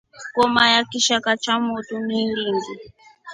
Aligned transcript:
Ngoma 0.33 0.63
ya 0.73 0.81
kishakaa 0.89 1.37
cha 1.37 1.51
kwa 1.53 1.61
motu 1.67 1.99
ni 1.99 2.23
iringi. 2.23 2.75